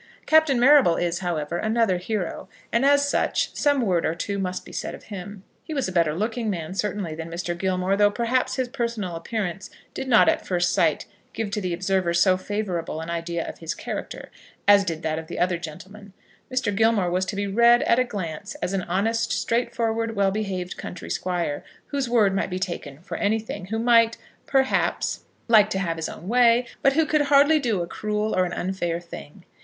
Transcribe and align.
Captain 0.25 0.59
Marrable 0.59 0.95
is, 0.95 1.19
however, 1.19 1.57
another 1.57 1.99
hero, 1.99 2.49
and, 2.71 2.83
as 2.83 3.07
such, 3.07 3.55
some 3.55 3.81
word 3.81 4.03
or 4.03 4.15
two 4.15 4.39
must 4.39 4.65
be 4.65 4.71
said 4.71 4.95
of 4.95 5.13
him. 5.13 5.43
He 5.63 5.75
was 5.75 5.87
a 5.87 5.91
better 5.91 6.15
looking 6.15 6.49
man, 6.49 6.73
certainly, 6.73 7.13
than 7.13 7.29
Mr. 7.29 7.55
Gilmore, 7.55 7.95
though 7.95 8.09
perhaps 8.09 8.55
his 8.55 8.67
personal 8.67 9.15
appearance 9.15 9.69
did 9.93 10.07
not 10.07 10.27
at 10.27 10.43
first 10.43 10.73
sight 10.73 11.05
give 11.33 11.51
to 11.51 11.61
the 11.61 11.71
observer 11.71 12.15
so 12.15 12.35
favourable 12.35 12.99
an 12.99 13.11
idea 13.11 13.47
of 13.47 13.59
his 13.59 13.75
character 13.75 14.31
as 14.67 14.83
did 14.83 15.03
that 15.03 15.19
of 15.19 15.27
the 15.27 15.37
other 15.37 15.59
gentleman. 15.59 16.13
Mr. 16.51 16.75
Gilmore 16.75 17.11
was 17.11 17.23
to 17.25 17.35
be 17.35 17.45
read 17.45 17.83
at 17.83 17.99
a 17.99 18.03
glance 18.03 18.55
as 18.55 18.73
an 18.73 18.81
honest, 18.87 19.31
straightforward, 19.31 20.15
well 20.15 20.31
behaved 20.31 20.77
country 20.77 21.11
squire, 21.11 21.63
whose 21.89 22.09
word 22.09 22.33
might 22.33 22.49
be 22.49 22.57
taken 22.57 22.97
for 23.03 23.17
anything, 23.17 23.67
who 23.67 23.77
might, 23.77 24.17
perhaps, 24.47 25.25
like 25.47 25.69
to 25.69 25.77
have 25.77 25.97
his 25.97 26.09
own 26.09 26.27
way, 26.27 26.65
but 26.81 26.93
who 26.93 27.05
could 27.05 27.21
hardly 27.29 27.59
do 27.59 27.83
a 27.83 27.87
cruel 27.87 28.35
or 28.35 28.45
an 28.45 28.53
unfair 28.53 28.99
thing. 28.99 29.45